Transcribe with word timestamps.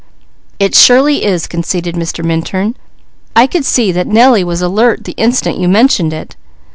"It 0.57 0.73
surely 0.73 1.23
is," 1.25 1.45
conceded 1.45 1.93
Mr. 1.93 2.25
Minturn. 2.25 2.73
"I 3.35 3.45
could 3.45 3.65
see 3.65 3.91
that 3.91 4.07
Nellie 4.07 4.43
was 4.43 4.59
alert 4.63 5.03
the 5.03 5.11
instant 5.11 5.59
you 5.59 5.69
mentioned 5.69 6.11
it. 6.11 6.35